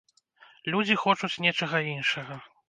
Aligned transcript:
Людзі 0.75 0.95
хочуць 1.03 1.31
нечага 1.45 1.83
іншага. 1.93 2.41